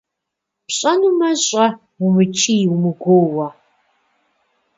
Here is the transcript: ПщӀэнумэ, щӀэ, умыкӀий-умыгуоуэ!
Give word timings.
ПщӀэнумэ, 0.65 1.29
щӀэ, 1.45 1.65
умыкӀий-умыгуоуэ! 2.03 3.47